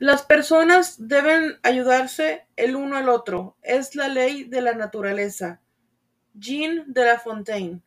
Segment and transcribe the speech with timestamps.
[0.00, 3.58] Las personas deben ayudarse el uno al otro.
[3.60, 5.60] Es la ley de la naturaleza.
[6.32, 7.82] Jean de La Fontaine.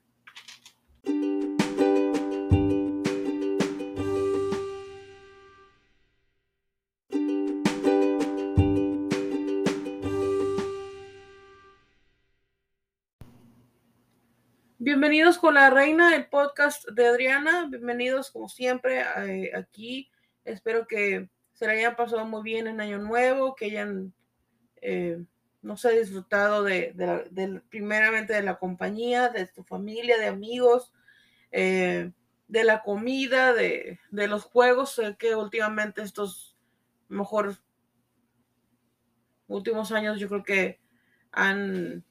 [14.78, 17.66] Bienvenidos con la reina, el podcast de Adriana.
[17.71, 20.11] Bienvenidos como siempre eh, aquí.
[20.45, 24.13] Espero que se la hayan pasado muy bien en Año Nuevo, que hayan,
[24.81, 25.23] eh,
[25.62, 26.93] no sé, disfrutado de,
[27.70, 30.91] primeramente de la compañía, de tu familia, de amigos,
[31.52, 32.12] eh,
[32.48, 36.57] de la comida, de, los juegos, sé que últimamente estos,
[37.07, 37.55] mejor,
[39.48, 40.79] últimos años yo creo que
[41.31, 42.04] han,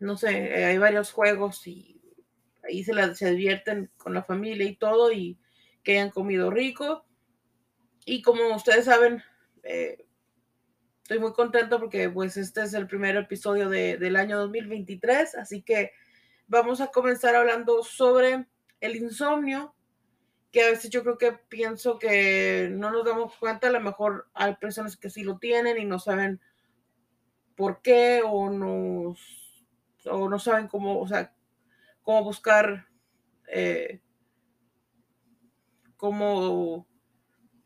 [0.00, 2.00] no sé, eh, hay varios juegos y
[2.64, 5.38] ahí se, la, se divierten con la familia y todo y
[5.84, 7.04] que hayan comido rico
[8.04, 9.22] y como ustedes saben,
[9.62, 10.04] eh,
[11.02, 15.92] estoy muy contento porque pues este es el primer episodio del año 2023, así que
[16.46, 18.46] vamos a comenzar hablando sobre
[18.80, 19.74] el insomnio,
[20.52, 24.28] que a veces yo creo que pienso que no nos damos cuenta, a lo mejor
[24.34, 26.40] hay personas que sí lo tienen y no saben
[27.56, 29.14] por qué o no,
[30.10, 31.34] o no saben cómo, o sea,
[32.02, 32.86] cómo buscar,
[33.48, 34.00] eh,
[35.96, 36.86] cómo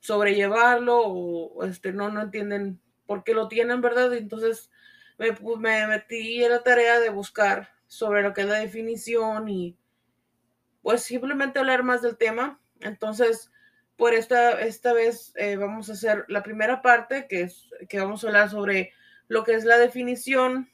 [0.00, 4.14] sobrellevarlo o este, no, no entienden por qué lo tienen, ¿verdad?
[4.14, 4.70] Entonces
[5.18, 9.76] me, me metí en la tarea de buscar sobre lo que es la definición y
[10.82, 12.60] pues simplemente hablar más del tema.
[12.80, 13.50] Entonces,
[13.96, 18.22] por esta, esta vez eh, vamos a hacer la primera parte, que es que vamos
[18.22, 18.92] a hablar sobre
[19.26, 20.70] lo que es la definición,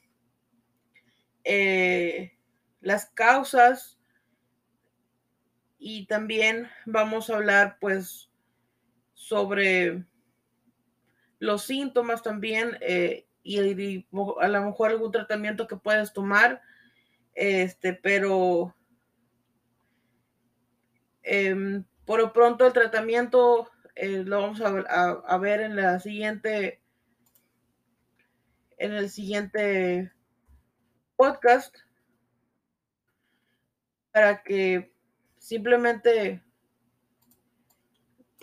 [1.45, 2.37] eh,
[2.81, 3.99] las causas
[5.79, 8.31] y también vamos a hablar pues
[9.25, 10.05] sobre
[11.39, 16.61] los síntomas también eh, y, a lo mejor algún tratamiento que puedes tomar,
[17.35, 18.75] este, pero
[21.23, 26.83] em, por lo pronto el tratamiento eh, lo vamos a, ver en la siguiente,
[28.77, 30.13] en el siguiente
[31.17, 31.75] podcast
[34.13, 34.93] para que
[35.39, 36.43] simplemente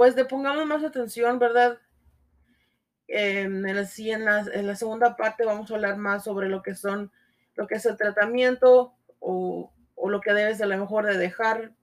[0.01, 1.77] pues le pongamos más atención, ¿verdad?
[3.07, 7.11] en, la, en la segunda parte vamos a hablar más sobre lo que son,
[7.53, 11.75] lo que es el tratamiento o, o lo que debes a lo mejor de dejar.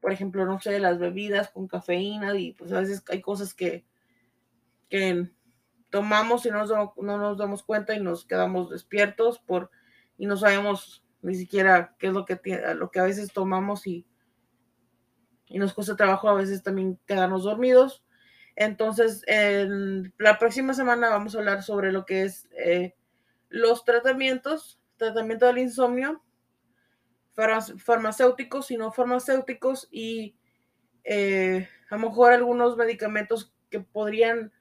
[0.00, 3.84] Por ejemplo, no sé, las bebidas con cafeína y pues a veces hay cosas que,
[4.88, 5.28] que
[5.90, 9.70] tomamos y no nos, no nos damos cuenta y nos quedamos despiertos por
[10.16, 12.40] y no sabemos ni siquiera qué es lo que,
[12.74, 14.06] lo que a veces tomamos y,
[15.48, 18.04] y nos cuesta trabajo a veces también quedarnos dormidos.
[18.56, 22.94] Entonces, en la próxima semana vamos a hablar sobre lo que es eh,
[23.48, 26.22] los tratamientos, tratamiento del insomnio,
[27.34, 30.36] farmacéuticos y no farmacéuticos y
[31.04, 34.52] eh, a lo mejor algunos medicamentos que podrían,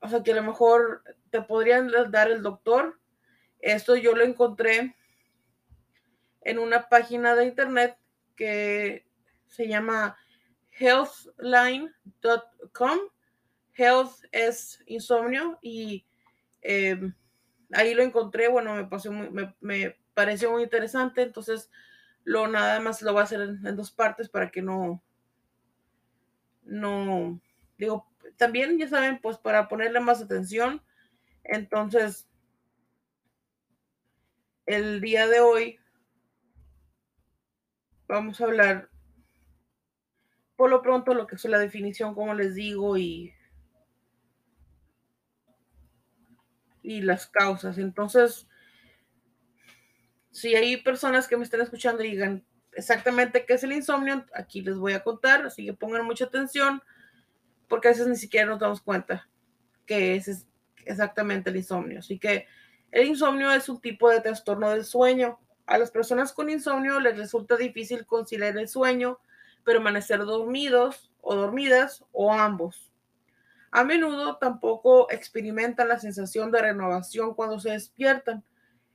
[0.00, 2.98] o sea, que a lo mejor te podrían dar el doctor.
[3.60, 4.96] Esto yo lo encontré
[6.40, 7.98] en una página de internet
[8.36, 9.07] que
[9.48, 10.16] se llama
[10.78, 12.98] healthline.com.
[13.74, 16.04] Health es insomnio y
[16.62, 17.14] em,
[17.72, 21.70] ahí lo encontré, bueno, me, pasó me, pareció muy interesante, entonces
[22.24, 25.00] lo nada más lo voy a hacer en, dos partes para que no,
[26.64, 27.40] no,
[27.76, 30.82] digo, también ya saben, pues para ponerle más atención,
[31.44, 32.28] entonces
[34.66, 35.78] el día de hoy
[38.08, 38.87] vamos a hablar
[40.58, 43.32] por lo pronto lo que es la definición, como les digo, y,
[46.82, 47.78] y las causas.
[47.78, 48.48] Entonces,
[50.32, 54.60] si hay personas que me están escuchando y digan exactamente qué es el insomnio, aquí
[54.62, 56.82] les voy a contar, así que pongan mucha atención,
[57.68, 59.28] porque a veces ni siquiera nos damos cuenta
[59.86, 60.48] que es
[60.84, 62.00] exactamente el insomnio.
[62.00, 62.48] Así que
[62.90, 65.38] el insomnio es un tipo de trastorno del sueño.
[65.66, 69.20] A las personas con insomnio les resulta difícil conciliar el sueño
[69.68, 72.90] permanecer dormidos o dormidas o ambos.
[73.70, 78.42] A menudo tampoco experimentan la sensación de renovación cuando se despiertan.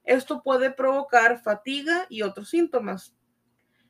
[0.03, 3.13] Esto puede provocar fatiga y otros síntomas.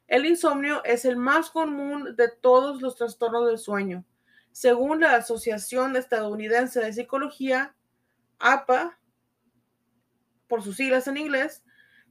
[0.09, 4.03] El insomnio es el más común de todos los trastornos del sueño.
[4.51, 7.73] Según la Asociación Estadounidense de Psicología,
[8.39, 8.99] APA,
[10.49, 11.63] por sus siglas en inglés,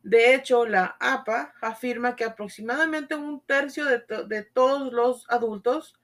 [0.03, 5.95] de hecho, la APA afirma que aproximadamente un tercio de, todos los adultos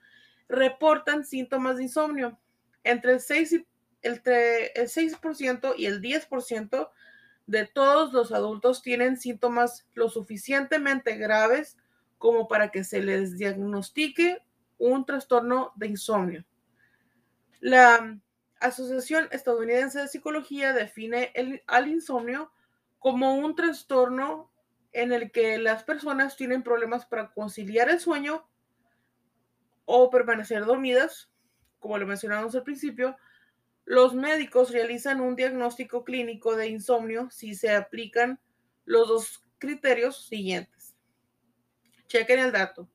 [0.47, 2.39] reportan síntomas de insomnio.
[2.83, 3.67] Entre el 6%, y,
[4.01, 5.17] entre el 6
[5.77, 6.89] y el 10%
[7.47, 11.77] de todos los adultos tienen síntomas lo suficientemente graves
[12.17, 14.41] como para que se les diagnostique
[14.77, 16.45] un trastorno de insomnio.
[17.59, 18.17] La
[18.61, 21.33] Asociación Estadounidense de Psicología define
[21.67, 22.51] al insomnio
[22.99, 24.51] como un trastorno
[24.91, 28.47] en el que las personas tienen problemas para conciliar el sueño
[29.85, 31.31] o permanecer dormidas,
[31.79, 33.17] como lo mencionamos al principio,
[33.85, 38.39] los médicos realizan un diagnóstico clínico de insomnio si se aplican
[38.85, 40.95] los dos criterios siguientes.
[42.07, 42.89] Chequen el dato.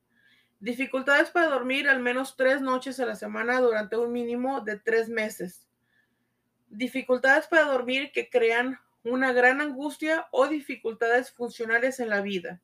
[0.61, 5.09] Dificultades para dormir al menos tres noches a la semana durante un mínimo de tres
[5.09, 5.69] meses.
[6.69, 12.61] Dificultades para dormir que crean una gran angustia o dificultades funcionales en la vida.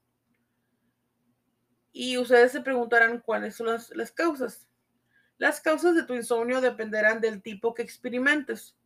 [1.93, 4.67] Y ustedes se preguntarán cuáles son las, causas.
[5.37, 8.77] Las causas de tu insomnio dependerán del tipo que experimentes.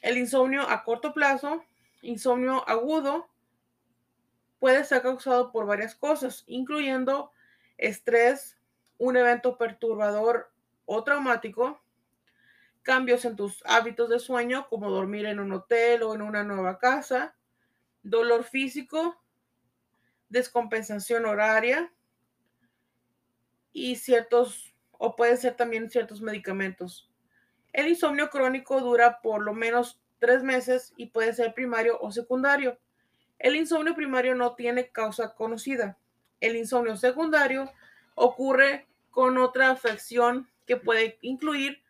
[0.00, 1.64] El insomnio a corto plazo,
[2.00, 3.28] insomnio agudo,
[4.58, 7.30] puede ser causado por varias cosas, incluyendo
[7.78, 8.56] estrés,
[8.98, 10.52] un evento perturbador
[10.86, 11.81] o traumático,
[12.82, 16.78] cambios en tus hábitos de sueño, como dormir en un hotel o en una nueva
[16.78, 17.34] casa,
[18.02, 19.20] dolor físico,
[20.28, 21.92] descompensación horaria
[23.72, 27.10] y ciertos, o pueden ser también ciertos medicamentos.
[27.72, 32.78] El insomnio crónico dura por lo menos tres meses y puede ser primario o secundario.
[33.38, 35.98] El insomnio primario no tiene causa conocida.
[36.40, 37.72] El insomnio secundario
[38.14, 41.81] ocurre con otra afección que puede incluir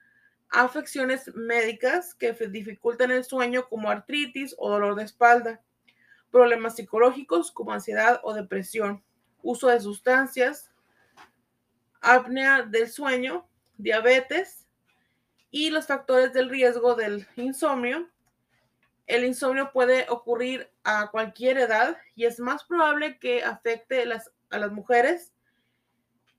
[0.52, 5.62] afecciones médicas que dificultan el sueño como artritis o dolor de espalda,
[6.30, 9.02] problemas psicológicos como ansiedad o depresión,
[9.42, 10.70] uso de sustancias,
[12.02, 14.66] apnea del sueño, diabetes
[15.50, 18.10] y los factores del riesgo del insomnio.
[19.06, 24.72] El insomnio puede ocurrir a cualquier edad y es más probable que afecte a las
[24.72, 25.32] mujeres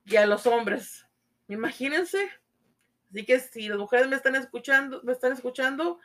[0.05, 1.05] y a los hombres.
[1.47, 2.29] Imagínense
[3.13, 5.99] Así que si las mujeres me están escuchando, me están escuchando,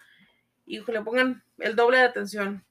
[0.67, 2.67] y le pongan el doble de atención.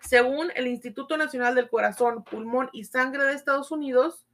[0.00, 4.24] Según el Instituto Nacional del Corazón, Pulmón y Sangre de Estados Unidos,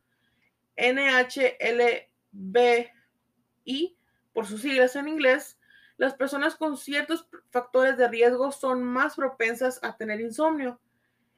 [0.76, 2.06] NHLBI,
[4.32, 5.58] por sus siglas en inglés,
[5.96, 10.78] las personas con ciertos factores de riesgo son más propensas a tener insomnio.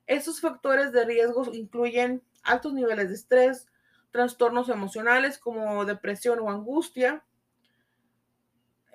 [0.06, 3.69] Estos factores de riesgo incluyen altos niveles de estrés,
[4.10, 7.25] trastornos emocionales como depresión o angustia,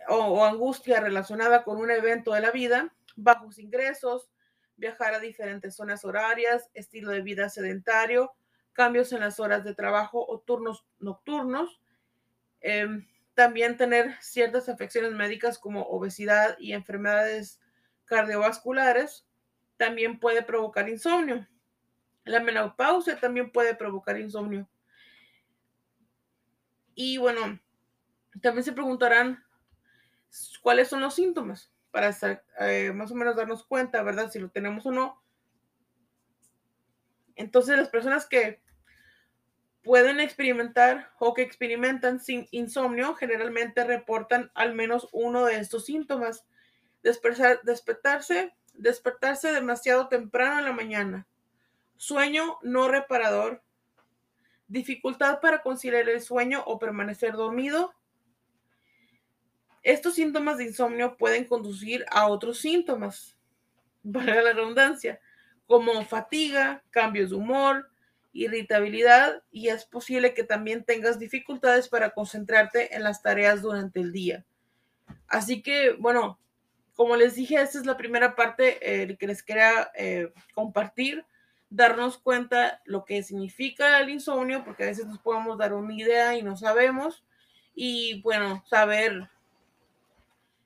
[0.07, 4.29] o, angustia relacionada con un evento de la vida, bajos ingresos,
[4.77, 8.31] viajar a diferentes zonas horarias, estilo de vida sedentario,
[8.73, 11.81] cambios en las horas de trabajo o turnos nocturnos,
[12.61, 17.59] em, también tener ciertas afecciones médicas como obesidad y enfermedades
[18.05, 19.25] cardiovasculares,
[19.77, 21.47] también puede provocar insomnio.
[22.23, 24.69] La menopausia también puede provocar insomnio.
[26.93, 27.59] Y bueno,
[28.41, 29.43] también se preguntarán
[30.61, 32.15] cuáles son los síntomas para
[32.59, 34.31] eh, más o menos darnos cuenta, ¿verdad?
[34.31, 35.21] Si lo tenemos o no.
[37.35, 38.61] Entonces, las personas que
[39.83, 46.45] pueden experimentar o que experimentan sin insomnio generalmente reportan al menos uno de estos síntomas.
[47.01, 51.27] despertarse, despertarse demasiado temprano en la mañana,
[51.97, 53.63] sueño no reparador,
[54.67, 57.93] dificultad para conciliar el sueño o permanecer dormido,
[59.83, 63.37] estos síntomas de insomnio pueden conducir a otros síntomas,
[64.13, 65.19] para la redundancia,
[65.67, 67.89] como fatiga, cambios de humor,
[68.33, 74.11] irritabilidad y es posible que también tengas dificultades para concentrarte en las tareas durante el
[74.11, 74.45] día.
[75.27, 76.39] Así que, bueno,
[76.95, 81.25] como les dije, esta es la primera parte eh, que les quería eh, compartir,
[81.69, 86.37] darnos cuenta lo que significa el insomnio, porque a veces nos podemos dar una idea
[86.37, 87.23] y no sabemos,
[87.73, 89.29] y bueno, saber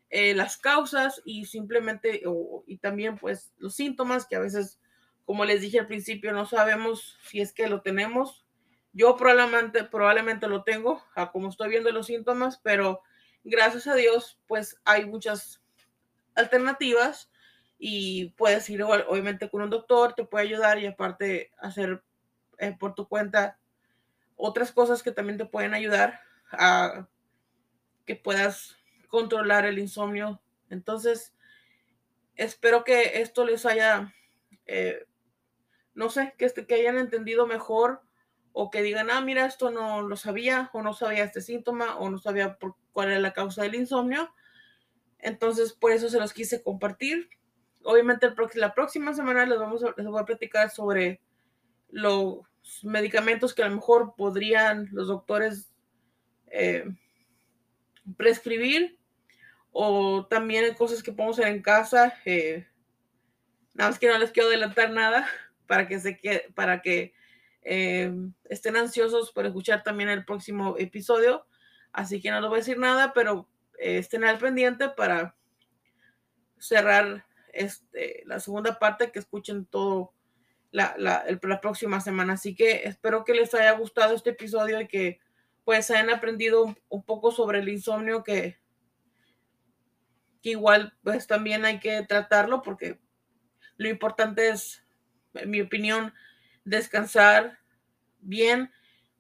[0.10, 2.22] eh, las causas y simplemente,
[2.68, 4.80] y también pues los síntomas que a veces,
[5.26, 8.46] como les dije al principio, no sabemos si es que lo tenemos.
[8.94, 13.02] Yo probablemente, probablemente lo tengo, a como estoy viendo los síntomas, pero
[13.44, 15.62] gracias a Dios, pues hay muchas
[16.36, 17.30] alternativas
[17.78, 22.04] y puedes ir obviamente con un doctor, te puede ayudar y aparte hacer
[22.58, 23.58] eh, por tu cuenta
[24.38, 26.22] otras cosas que también te pueden ayudar
[26.52, 27.08] a
[28.06, 30.42] que puedas controlar el insomnio.
[30.70, 31.34] Entonces,
[32.36, 34.14] espero que esto les haya,
[34.66, 35.06] eh,
[35.94, 38.02] no sé, que, este, que hayan entendido mejor
[38.52, 42.10] o que digan, ah, mira, esto no lo sabía, o no sabía este síntoma, o
[42.10, 44.34] no sabía por cuál era la causa del insomnio.
[45.20, 47.30] Entonces, por eso se los quise compartir.
[47.84, 51.22] Obviamente, la próxima semana les, vamos a, les voy a platicar sobre
[51.90, 52.40] los
[52.84, 55.74] medicamentos que a lo mejor podrían los doctores
[56.48, 56.86] eh,
[58.18, 58.98] prescribir
[59.72, 62.14] o también cosas que podemos hacer en casa.
[62.26, 62.66] Eh,
[63.74, 65.28] nada más que no les quiero adelantar nada
[65.68, 66.20] para que se
[66.56, 67.14] para que
[67.62, 68.12] eh,
[68.46, 71.46] estén ansiosos por escuchar también el próximo episodio.
[71.92, 75.36] Así que no les voy a decir nada, pero estén al pendiente para
[76.58, 80.14] cerrar este, la segunda parte, que escuchen todo
[80.72, 82.34] la, la, la, próxima semana.
[82.34, 85.20] Así que espero que les haya gustado este episodio y que
[85.65, 88.60] pues hayan aprendido un, poco sobre el insomnio que,
[90.41, 93.00] que, igual pues también hay que tratarlo porque
[93.75, 94.86] lo importante es,
[95.34, 96.13] en mi opinión,
[96.63, 97.57] descansar
[98.22, 98.72] bien,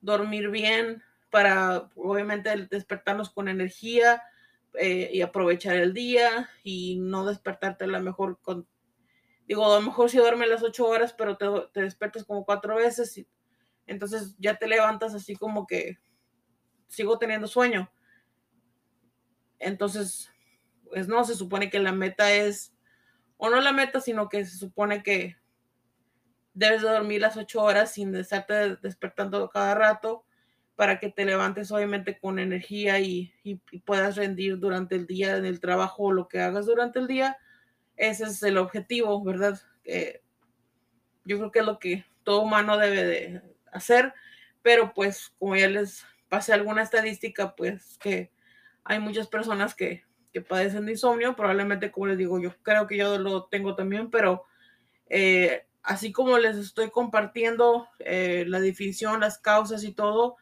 [0.01, 4.21] dormir bien para obviamente despertarnos con energía
[4.75, 8.67] eh, y aprovechar el día y no despertarte a lo mejor con,
[9.47, 12.75] digo, a lo mejor si duermes las ocho horas, pero te, te despiertas como cuatro
[12.75, 13.27] veces, y,
[13.87, 15.97] entonces ya te levantas así como que
[16.87, 17.91] sigo teniendo sueño.
[19.59, 20.31] Entonces,
[20.89, 22.73] pues no, se supone que la meta es,
[23.37, 25.37] o no la meta, sino que se supone que
[26.53, 30.25] debes de dormir las ocho horas sin estarte despertando cada rato
[30.75, 33.33] para que te levantes obviamente con energía y,
[33.85, 37.37] puedas rendir durante el día en el trabajo o lo que hagas durante el día.
[37.95, 39.59] Ese es el objetivo, ¿verdad?
[41.25, 44.13] yo creo que es lo que todo humano debe de hacer,
[44.61, 48.29] pero pues como ya les pasé alguna estadística, pues que
[48.83, 52.97] hay muchas personas que, que padecen de insomnio, probablemente como les digo, yo creo que
[52.97, 54.43] yo lo tengo también, pero
[55.07, 60.35] eh, así como les estoy compartiendo eh, la definición, las causas y todo,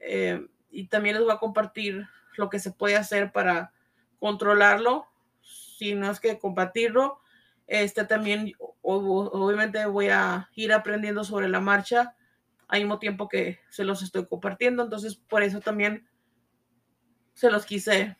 [0.00, 3.72] eh, y también les voy a compartir lo que se puede hacer para
[4.18, 5.06] controlarlo,
[5.40, 7.20] si no es que combatirlo.
[7.68, 12.16] Este también, obviamente, voy a ir aprendiendo sobre la marcha
[12.68, 14.82] al mismo tiempo que se los estoy compartiendo.
[14.82, 16.08] Entonces, por eso también
[17.34, 18.16] se los quise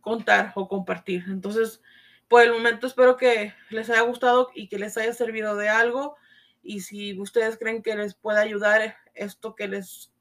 [0.00, 1.24] contar o compartir.
[1.28, 1.80] Entonces,
[2.28, 6.16] por el momento espero que les haya gustado y que les haya servido de algo.
[6.62, 10.12] Y si ustedes creen que les puede ayudar esto que les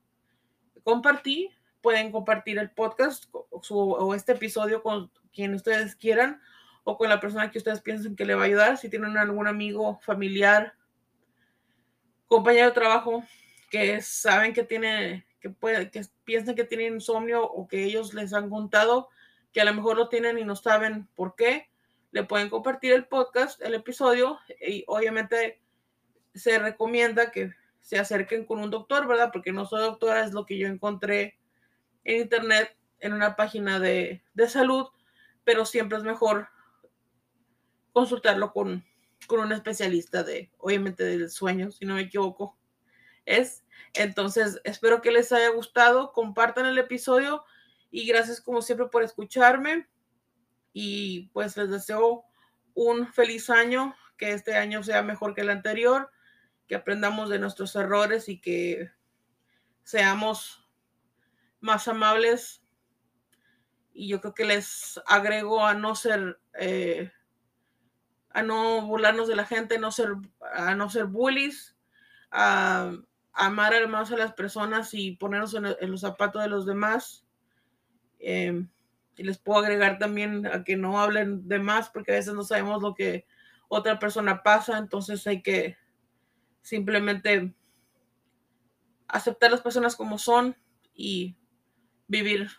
[0.84, 1.50] compartí.
[1.82, 6.42] Pueden compartir el podcast o este episodio con quien ustedes quieran
[6.84, 8.78] o con la persona que ustedes piensen que le va a ayudar.
[8.78, 10.76] Si tienen algún amigo, familiar,
[12.28, 13.24] compañero de trabajo
[13.70, 18.34] que saben que tiene, que puede, que piensan que tienen insomnio o que ellos les
[18.34, 19.10] han contado
[19.52, 21.70] que a lo mejor lo tienen y no saben por qué,
[22.12, 25.62] le pueden compartir el podcast, el episodio y obviamente
[26.34, 29.30] se recomienda que se acerquen con un doctor, ¿verdad?
[29.32, 31.38] Porque no soy doctora, es lo que yo encontré
[32.04, 34.88] en internet, en una página de, salud,
[35.44, 36.50] pero siempre es mejor
[37.94, 38.84] consultarlo con,
[39.28, 42.58] con un especialista de, obviamente, del sueño, si no me equivoco.
[43.26, 43.64] Es.
[43.94, 47.44] Entonces, espero que les haya gustado, compartan el episodio
[47.92, 49.88] y gracias como siempre por escucharme
[50.74, 52.26] y pues les deseo
[52.74, 56.12] un feliz año, que este año sea mejor que el anterior
[56.68, 58.92] que aprendamos de nuestros errores y que
[59.84, 60.68] seamos
[61.60, 62.64] más amables.
[63.94, 67.12] Y yo creo que les agrego a no ser, eh,
[68.36, 70.10] a no burlarnos de la gente, no ser,
[70.54, 71.78] a no ser bullies,
[72.32, 72.92] a,
[73.32, 77.26] amar más a las personas y ponernos en, los zapatos de los demás.
[78.20, 78.68] Em,
[79.16, 82.44] y les puedo agregar también a que no hablen de más porque a veces no
[82.44, 83.26] sabemos lo que
[83.70, 85.78] otra persona pasa, entonces hay que
[86.62, 87.54] simplemente
[89.08, 90.58] aceptar las personas como son
[90.94, 91.38] y
[92.08, 92.50] vivir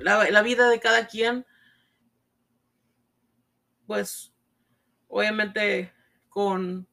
[0.00, 1.46] la, vida de cada quien,
[3.86, 4.32] pues
[5.08, 5.92] obviamente
[6.28, 6.88] con,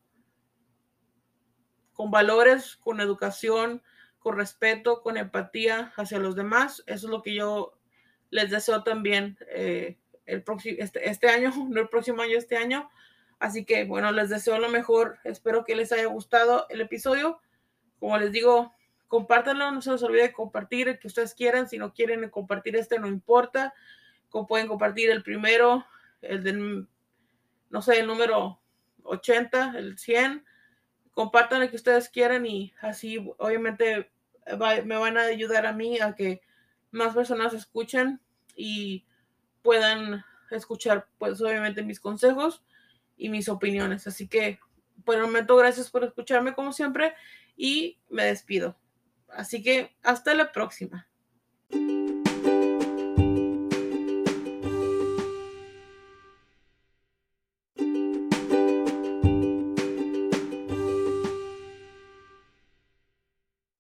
[1.94, 3.82] con valores, con educación,
[4.20, 6.84] con respeto, con empatía hacia los demás.
[6.86, 7.78] Eso es lo que yo
[8.30, 12.90] les deseo también eh, el próximo, este, este año, no el próximo año, este año,
[13.42, 15.18] Así que bueno, les deseo lo mejor.
[15.24, 17.42] Espero que les haya gustado el episodio.
[18.00, 18.72] Como les digo,
[19.08, 21.68] compártanlo, no se les olvide compartir el que ustedes quieran.
[21.68, 23.74] Si no quieren compartir este, no importa.
[24.30, 25.84] Como pueden compartir el primero,
[26.22, 26.88] el del,
[27.70, 28.62] no sé, el número
[29.04, 30.46] 80, el 100.
[31.14, 34.12] Compartan el que ustedes quieran y así obviamente
[34.86, 36.42] me van a ayudar a mí a que
[36.92, 38.22] más personas escuchen
[38.56, 39.06] y
[39.62, 42.64] puedan escuchar pues obviamente mis consejos
[43.18, 44.08] y mis opiniones.
[44.08, 44.60] Así que
[45.04, 47.16] por el momento, gracias por escucharme como siempre
[47.56, 48.78] y me despido.
[49.30, 51.08] Así que hasta la próxima.